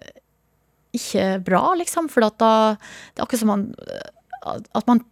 ikke 0.94 1.24
bra, 1.46 1.62
liksom. 1.80 2.10
For 2.12 2.24
da 2.24 2.30
Det 2.36 3.22
er 3.22 3.24
akkurat 3.24 3.40
som 3.40 3.52
man 3.54 3.66
at 4.48 4.86
man 4.86 5.02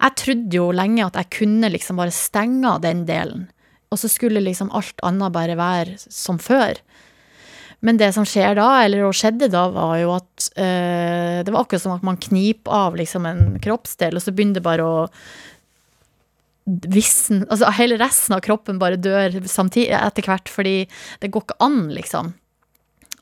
Jeg 0.00 0.16
trodde 0.20 0.58
jo 0.58 0.70
lenge 0.74 1.04
at 1.06 1.18
jeg 1.18 1.32
kunne 1.40 1.70
liksom 1.72 1.98
bare 2.00 2.14
stenge 2.14 2.68
av 2.70 2.82
den 2.84 3.04
delen. 3.08 3.46
Og 3.92 4.00
så 4.00 4.10
skulle 4.10 4.42
liksom 4.42 4.72
alt 4.74 5.00
annet 5.06 5.34
bare 5.34 5.58
være 5.58 5.98
som 6.02 6.40
før. 6.42 6.78
Men 7.84 7.98
det 8.00 8.08
som 8.16 8.24
skjer 8.26 8.56
da, 8.58 8.68
eller 8.84 9.12
skjedde 9.14 9.50
da, 9.52 9.66
var 9.74 9.98
jo 10.00 10.14
at 10.16 10.46
eh, 10.58 11.42
Det 11.44 11.52
var 11.52 11.62
akkurat 11.62 11.84
som 11.84 11.94
at 11.94 12.06
man 12.06 12.18
kniper 12.20 12.72
av 12.72 12.96
liksom 12.98 13.28
en 13.28 13.44
kroppsdel, 13.62 14.16
og 14.16 14.24
så 14.24 14.32
begynner 14.32 14.58
det 14.58 14.64
bare 14.66 14.86
å 14.86 14.96
visne 16.66 17.46
Altså 17.52 17.70
hele 17.76 17.98
resten 18.00 18.34
av 18.34 18.42
kroppen 18.42 18.80
bare 18.82 18.98
dør 18.98 19.38
samtidig 19.46 19.94
etter 20.00 20.26
hvert, 20.26 20.50
fordi 20.50 20.76
det 21.22 21.30
går 21.30 21.46
ikke 21.46 21.60
an, 21.62 21.80
liksom, 21.94 22.32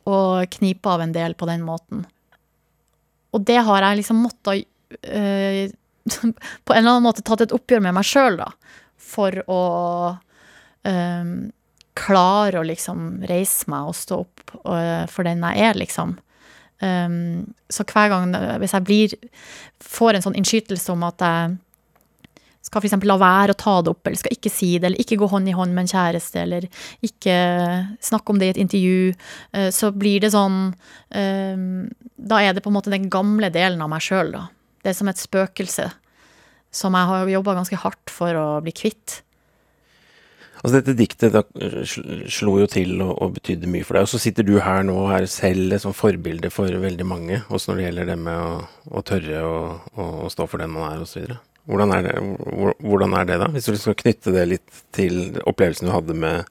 å 0.08 0.16
knipe 0.56 0.88
av 0.90 1.04
en 1.04 1.12
del 1.12 1.36
på 1.36 1.48
den 1.50 1.64
måten. 1.66 2.06
Og 3.34 3.44
det 3.44 3.58
har 3.66 3.84
jeg 3.84 4.00
liksom 4.00 4.22
måttet 4.24 4.64
eh, 5.02 5.66
på 6.64 6.72
en 6.72 6.78
eller 6.78 6.94
annen 6.94 7.08
måte 7.08 7.24
tatt 7.26 7.44
et 7.44 7.54
oppgjør 7.56 7.82
med 7.84 7.98
meg 7.98 8.08
sjøl, 8.08 8.38
da, 8.40 8.48
for 8.96 9.42
å 9.50 9.60
klare 11.94 12.60
å 12.60 12.66
liksom 12.66 13.24
reise 13.30 13.70
meg 13.70 13.90
og 13.90 13.96
stå 13.96 14.20
opp 14.24 14.54
uh, 14.66 15.04
for 15.10 15.26
den 15.26 15.44
jeg 15.46 15.68
er, 15.68 15.78
liksom. 15.78 16.16
Um, 16.82 17.54
så 17.70 17.86
hver 17.86 18.10
gang 18.10 18.34
hvis 18.60 18.74
jeg 18.74 18.84
blir 18.84 19.12
får 19.80 20.18
en 20.18 20.24
sånn 20.24 20.36
innskytelse 20.40 20.90
om 20.92 21.04
at 21.06 21.22
jeg 21.22 21.54
skal 22.64 22.82
f.eks. 22.82 22.96
la 23.06 23.16
være 23.20 23.54
å 23.54 23.60
ta 23.60 23.74
det 23.84 23.92
opp, 23.92 24.08
eller 24.08 24.18
skal 24.18 24.34
ikke 24.34 24.52
si 24.52 24.70
det, 24.78 24.88
eller 24.88 25.00
ikke 25.00 25.18
gå 25.20 25.28
hånd 25.30 25.48
i 25.48 25.54
hånd 25.54 25.76
med 25.76 25.84
en 25.84 25.92
kjæreste, 25.92 26.42
eller 26.42 26.66
ikke 27.04 27.34
snakke 28.02 28.32
om 28.32 28.40
det 28.40 28.48
i 28.48 28.54
et 28.56 28.62
intervju, 28.64 29.12
uh, 29.56 29.68
så 29.74 29.92
blir 29.94 30.24
det 30.24 30.34
sånn 30.34 30.72
um, 30.74 31.68
Da 32.14 32.40
er 32.40 32.56
det 32.56 32.64
på 32.64 32.72
en 32.72 32.78
måte 32.78 32.92
den 32.92 33.10
gamle 33.12 33.52
delen 33.54 33.84
av 33.84 33.92
meg 33.92 34.02
sjøl, 34.04 34.34
da. 34.34 34.48
Det 34.82 34.92
er 34.92 34.98
som 34.98 35.08
et 35.08 35.20
spøkelse 35.20 35.88
som 36.74 36.96
jeg 36.98 37.08
har 37.08 37.30
jobba 37.30 37.54
ganske 37.54 37.78
hardt 37.78 38.10
for 38.10 38.34
å 38.34 38.46
bli 38.64 38.72
kvitt. 38.74 39.20
Altså 40.64 40.78
Dette 40.78 40.94
diktet 40.96 41.34
da, 41.34 41.42
slo 42.32 42.54
jo 42.56 42.66
til 42.72 42.94
og, 43.04 43.10
og, 43.20 43.34
betydde 43.36 43.68
mye 43.68 43.84
for 43.84 43.98
deg. 43.98 44.06
Og 44.06 44.12
så 44.14 44.20
sitter 44.22 44.46
du 44.48 44.54
her 44.64 44.86
nå 44.88 44.94
og 45.02 45.10
er 45.12 45.26
selv 45.28 45.76
som 45.82 45.92
forbilde 45.92 46.48
for 46.52 46.72
veldig 46.80 47.04
mange, 47.04 47.42
også 47.52 47.70
når 47.70 47.80
det 47.80 47.84
gjelder 47.84 48.08
det 48.08 48.16
med 48.22 48.38
å, 48.40 48.54
å 48.88 49.02
tørre 49.04 49.42
å, 49.44 49.58
å, 50.00 50.30
stå 50.32 50.48
for 50.48 50.64
den 50.64 50.72
man 50.72 50.88
er, 50.88 51.04
osv. 51.04 51.28
Hvordan, 51.68 51.92
er 51.98 52.08
det, 52.08 52.16
hvordan 52.80 53.18
er 53.20 53.28
det 53.28 53.38
da? 53.44 53.50
Hvis 53.52 53.68
du 53.68 53.76
skal 53.76 53.98
knytte 54.00 54.32
det 54.32 54.48
litt 54.54 54.82
til 54.96 55.36
opplevelsen 55.44 55.90
du 55.90 55.92
hadde 55.92 56.16
med, 56.24 56.48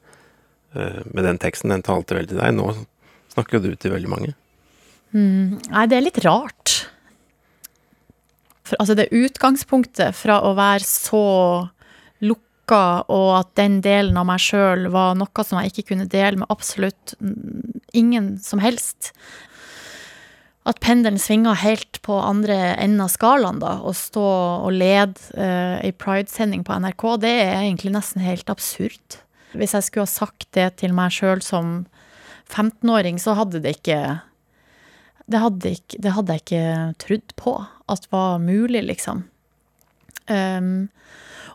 eh, 0.77 1.01
med 1.09 1.25
den 1.25 1.41
teksten, 1.41 1.73
den 1.73 1.85
talte 1.85 2.17
vel 2.17 2.29
til 2.29 2.37
deg. 2.37 2.53
Nå 2.53 2.69
snakker 3.33 3.57
jo 3.57 3.65
du 3.65 3.81
til 3.81 3.97
veldig 3.97 4.13
mange. 4.13 4.35
Mm, 5.13 5.57
nei, 5.73 5.87
det 5.89 5.97
er 5.97 6.05
litt 6.05 6.21
rart. 6.25 6.83
For, 8.61 8.77
altså 8.77 8.93
det 8.97 9.09
utgangspunktet 9.09 10.13
fra 10.21 10.37
å 10.45 10.53
være 10.57 10.85
så 10.85 11.25
lukka, 12.63 13.05
og 13.09 13.39
at 13.39 13.55
den 13.55 13.81
delen 13.81 14.17
av 14.17 14.25
meg 14.25 14.39
sjøl 14.39 14.89
var 14.91 15.15
noe 15.15 15.43
som 15.43 15.59
jeg 15.59 15.71
ikke 15.71 15.93
kunne 15.93 16.07
dele 16.07 16.37
med 16.39 16.47
absolutt 16.49 17.15
ingen 17.93 18.39
som 18.39 18.59
helst. 18.59 19.13
At 20.65 20.79
pendelen 20.79 21.19
svinga 21.19 21.53
helt 21.53 22.01
på 22.01 22.15
andre 22.15 22.75
enden 22.77 23.01
av 23.01 23.09
skalaen, 23.09 23.59
da, 23.59 23.81
og 23.83 23.95
stå 23.95 24.23
og 24.63 24.71
lede 24.71 25.19
uh, 25.35 25.79
ei 25.83 25.91
Pride-sending 25.91 26.63
på 26.63 26.73
NRK, 26.79 27.19
det 27.19 27.33
er 27.33 27.63
egentlig 27.65 27.91
nesten 27.91 28.21
helt 28.23 28.49
absurd. 28.49 29.19
Hvis 29.53 29.73
jeg 29.73 29.83
skulle 29.83 30.07
ha 30.07 30.11
sagt 30.11 30.47
det 30.53 30.77
til 30.79 30.93
meg 30.93 31.11
sjøl 31.11 31.41
som 31.43 31.85
15-åring, 32.49 33.19
så 33.19 33.35
hadde 33.35 33.59
det 33.59 33.77
ikke 33.79 34.21
det 35.31 35.39
hadde, 35.39 35.69
ikke, 35.71 35.97
det 36.03 36.11
hadde, 36.11 36.33
jeg 36.35 36.43
ikke 36.43 36.95
trodd 36.99 37.35
på 37.39 37.51
at 37.91 38.07
var 38.11 38.41
mulig, 38.43 38.81
liksom. 38.83 39.23
Um, 40.27 40.89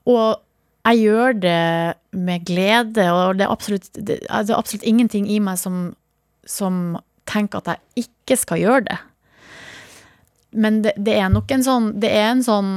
og 0.09 0.41
jeg 0.87 1.03
gjør 1.03 1.37
det 1.43 1.95
med 2.17 2.47
glede, 2.49 3.09
og 3.13 3.39
det 3.39 3.45
er 3.45 3.53
absolutt, 3.53 3.91
det 3.93 4.21
er 4.25 4.55
absolutt 4.57 4.87
ingenting 4.87 5.29
i 5.31 5.39
meg 5.43 5.61
som, 5.61 5.93
som, 6.49 6.99
tenker 7.29 7.61
at 7.61 7.75
jeg 7.75 8.07
ikke 8.07 8.39
skal 8.41 8.61
gjøre 8.63 8.85
det. 8.87 8.95
Men 10.57 10.79
det, 10.81 10.95
det, 10.97 11.19
er 11.21 11.29
nok 11.29 11.51
en 11.53 11.65
sånn 11.67 11.89
en 12.09 12.41
sånn 12.41 12.71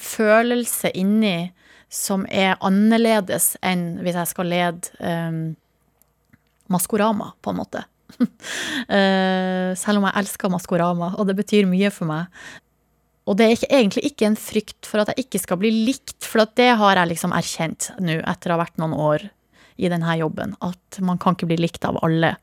følelse 0.00 0.88
inni 0.96 1.50
som 1.92 2.24
er 2.32 2.56
annerledes 2.64 3.58
enn 3.60 3.98
hvis 4.00 4.16
jeg 4.16 4.30
skal 4.30 4.48
lede 4.48 5.04
um, 5.04 5.52
Maskorama, 6.72 7.34
på 7.44 7.52
en 7.52 7.60
måte. 7.60 7.84
uh, 8.16 9.76
selv 9.82 10.00
om 10.00 10.08
jeg 10.08 10.16
elsker 10.22 10.48
Maskorama, 10.48 11.12
og 11.18 11.28
det 11.28 11.36
betyr 11.42 11.68
mye 11.68 11.92
for 11.92 12.08
meg. 12.08 12.32
Og 13.24 13.38
det 13.38 13.46
er 13.46 13.54
ikke, 13.56 13.70
egentlig 13.72 14.04
ikke 14.10 14.26
en 14.28 14.36
frykt 14.36 14.88
for 14.88 15.00
at 15.00 15.12
jeg 15.12 15.24
ikke 15.24 15.40
skal 15.40 15.60
bli 15.60 15.70
likt, 15.86 16.18
for 16.26 16.44
det 16.58 16.74
har 16.80 17.00
jeg 17.00 17.14
liksom 17.14 17.32
erkjent 17.36 17.88
nå 18.04 18.18
etter 18.20 18.52
å 18.52 18.58
ha 18.58 18.64
vært 18.64 18.76
noen 18.82 18.96
år 19.00 19.24
i 19.80 19.88
denne 19.90 20.16
jobben. 20.20 20.54
At 20.64 21.00
man 21.02 21.18
kan 21.22 21.36
ikke 21.36 21.48
bli 21.50 21.58
likt 21.62 21.86
av 21.88 21.98
alle. 22.04 22.34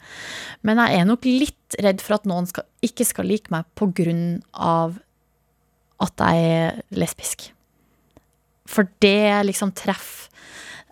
Men 0.66 0.82
jeg 0.82 1.00
er 1.00 1.08
nok 1.08 1.28
litt 1.28 1.78
redd 1.84 2.02
for 2.04 2.18
at 2.18 2.28
noen 2.30 2.50
skal, 2.50 2.66
ikke 2.84 3.08
skal 3.08 3.30
like 3.30 3.54
meg 3.54 3.70
på 3.78 3.92
grunn 4.02 4.42
av 4.58 4.98
at 6.02 6.26
jeg 6.26 6.50
er 6.50 6.82
lesbisk. 6.98 7.52
For 8.70 8.90
det 9.04 9.46
liksom 9.48 9.76
treffer 9.78 10.30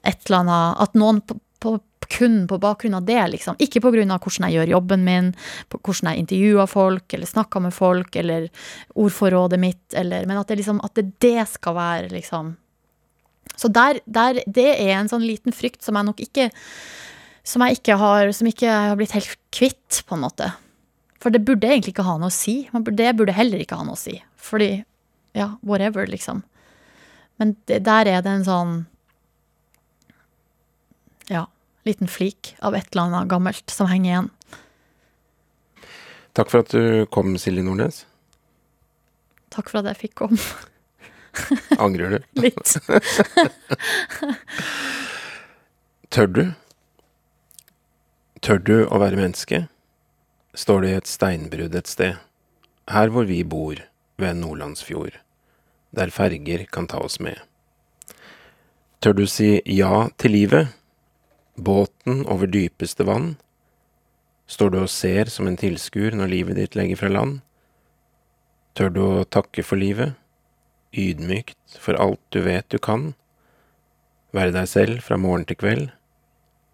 et 0.08 0.22
eller 0.28 0.40
annet 0.40 0.82
At 0.84 0.94
noen 0.96 1.20
på, 1.28 1.36
på, 1.60 1.74
kun 2.10 2.48
på 2.48 2.58
bakgrunn 2.62 2.98
av 2.98 3.06
det, 3.06 3.20
liksom. 3.34 3.58
Ikke 3.62 3.82
på 3.84 3.92
grunn 3.94 4.12
av 4.12 4.24
hvordan 4.24 4.48
jeg 4.48 4.58
gjør 4.58 4.72
jobben 4.76 5.04
min, 5.06 5.28
hvordan 5.72 6.12
jeg 6.12 6.24
intervjuer 6.24 6.70
folk, 6.70 7.14
eller 7.14 7.30
snakker 7.30 7.64
med 7.64 7.76
folk, 7.76 8.16
eller 8.20 8.48
ordforrådet 8.98 9.60
mitt, 9.62 9.84
eller 9.94 10.26
Men 10.26 10.42
at 10.42 10.50
det 10.50 10.60
liksom 10.60 10.82
At 10.86 10.96
det, 10.98 11.12
det 11.22 11.48
skal 11.50 11.76
være 11.78 12.10
liksom 12.14 12.56
Så 13.56 13.70
der, 13.74 14.00
der 14.06 14.42
Det 14.46 14.70
er 14.76 14.96
en 14.98 15.10
sånn 15.12 15.26
liten 15.26 15.54
frykt 15.54 15.84
som 15.86 15.96
jeg 15.96 16.08
nok 16.08 16.24
ikke 16.26 16.50
Som 17.44 17.66
jeg 17.66 17.80
ikke 17.80 18.00
har 18.02 18.32
Som 18.34 18.50
ikke 18.50 18.70
har 18.70 18.98
blitt 19.00 19.16
helt 19.18 19.38
kvitt, 19.54 20.04
på 20.06 20.16
en 20.16 20.22
måte. 20.22 20.52
For 21.20 21.34
det 21.34 21.42
burde 21.46 21.68
egentlig 21.68 21.96
ikke 21.96 22.06
ha 22.06 22.18
noe 22.22 22.30
å 22.30 22.34
si. 22.34 22.70
Det 22.70 23.10
burde 23.18 23.34
heller 23.34 23.62
ikke 23.62 23.80
ha 23.80 23.86
noe 23.86 23.98
å 23.98 24.00
si. 24.00 24.20
Fordi 24.38 24.84
Ja, 25.38 25.56
whatever, 25.62 26.08
liksom. 26.10 26.44
Men 27.38 27.56
det, 27.66 27.84
der 27.86 28.08
er 28.10 28.22
det 28.26 28.32
en 28.34 28.46
sånn 28.48 28.74
Ja, 31.30 31.46
liten 31.88 32.12
flik 32.12 32.54
av 32.60 32.76
et 32.76 32.90
eller 32.92 33.08
annet 33.08 33.32
gammelt 33.32 33.72
som 33.72 33.88
henger 33.90 34.12
igjen. 34.12 34.30
Takk 36.38 36.52
for 36.52 36.64
at 36.64 36.74
du 36.74 37.06
kom, 37.14 37.34
Silje 37.42 37.64
Nordnes. 37.66 38.04
Takk 39.54 39.72
for 39.72 39.82
at 39.82 39.90
jeg 39.92 40.02
fikk 40.06 40.16
komme. 40.22 40.40
Angrer 41.84 42.18
du? 42.18 42.20
Litt. 42.42 42.76
Tør 46.14 46.32
du? 46.34 46.44
Tør 48.46 48.62
du 48.64 48.76
å 48.88 49.02
være 49.02 49.20
menneske? 49.20 49.66
Står 50.58 50.84
det 50.84 50.92
i 50.92 50.98
et 50.98 51.10
steinbrudd 51.10 51.76
et 51.78 51.90
sted, 51.90 52.18
her 52.90 53.12
hvor 53.14 53.28
vi 53.30 53.44
bor, 53.46 53.78
ved 54.20 54.34
en 54.34 54.42
nordlandsfjord, 54.44 55.14
der 55.96 56.12
ferger 56.12 56.66
kan 56.72 56.90
ta 56.90 57.00
oss 57.06 57.20
med. 57.24 57.38
Tør 59.00 59.16
du 59.16 59.24
si 59.32 59.62
ja 59.64 60.10
til 60.20 60.36
livet? 60.36 60.74
Båten 61.60 62.26
over 62.26 62.48
dypeste 62.48 63.04
vann? 63.04 63.34
Står 64.48 64.72
du 64.72 64.78
og 64.80 64.92
ser 64.94 65.28
som 65.28 65.48
en 65.50 65.60
tilskuer 65.60 66.16
når 66.16 66.32
livet 66.32 66.60
ditt 66.60 66.78
legger 66.80 67.02
fra 67.02 67.10
land? 67.12 67.42
Tør 68.80 68.94
du 68.96 69.02
å 69.04 69.26
takke 69.28 69.66
for 69.68 69.82
livet? 69.82 70.16
Ydmykt 70.96 71.76
for 71.84 72.00
alt 72.00 72.22
du 72.32 72.40
vet 72.48 72.70
du 72.72 72.80
kan? 72.80 73.12
Være 74.32 74.56
deg 74.56 74.70
selv 74.72 75.04
fra 75.04 75.20
morgen 75.20 75.44
til 75.50 75.60
kveld? 75.60 75.90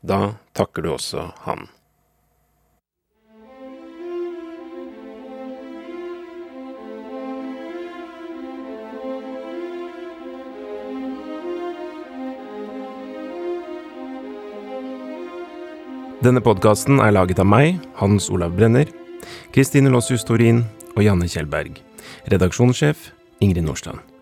Da 0.06 0.38
takker 0.54 0.86
du 0.86 0.94
også 0.94 1.32
Han. 1.48 1.66
Denne 16.26 16.42
podkasten 16.42 16.98
er 17.06 17.12
laget 17.14 17.38
av 17.38 17.46
meg, 17.46 17.76
Hans 18.00 18.32
Olav 18.34 18.56
Brenner, 18.58 18.90
Kristine 19.54 19.92
Lossius 19.94 20.26
Torin 20.26 20.64
og 20.96 21.04
Janne 21.06 21.30
Kjellberg. 21.30 21.78
Redaksjonssjef 22.34 23.12
Ingrid 23.46 23.68
Nordstrand. 23.68 24.15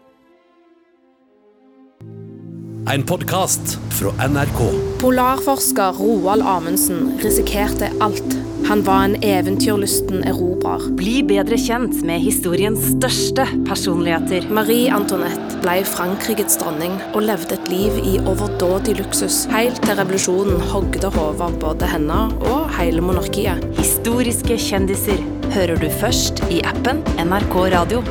En 2.91 3.03
podkast 3.03 3.77
fra 3.89 4.27
NRK. 4.27 4.59
Polarforsker 4.99 5.91
Roald 5.91 6.41
Amundsen 6.41 7.19
risikerte 7.23 7.91
alt. 7.99 8.35
Han 8.67 8.83
var 8.83 9.03
en 9.03 9.15
eventyrlysten 9.23 10.23
erobrer. 10.23 10.89
Bli 10.97 11.21
bedre 11.23 11.57
kjent 11.59 12.01
med 12.03 12.19
historiens 12.23 12.83
største 12.97 13.45
personligheter. 13.67 14.49
Marie 14.51 14.91
Antoinette 14.91 15.61
ble 15.63 15.77
Frankrikes 15.87 16.59
dronning 16.59 16.97
og 17.13 17.23
levde 17.29 17.55
et 17.55 17.71
liv 17.71 18.01
i 18.03 18.17
overdådig 18.19 18.97
luksus, 18.99 19.45
helt 19.53 19.79
til 19.85 19.97
revolusjonen 19.99 20.59
hogde 20.73 21.13
hodet 21.15 21.47
av 21.47 21.57
både 21.63 21.93
henne 21.95 22.19
og 22.51 22.67
hele 22.79 23.03
monarkiet. 23.05 23.63
Historiske 23.79 24.59
kjendiser 24.59 25.23
hører 25.55 25.79
du 25.79 25.89
først 26.03 26.43
i 26.51 26.59
appen 26.67 26.99
NRK 27.15 27.59
Radio. 27.77 28.03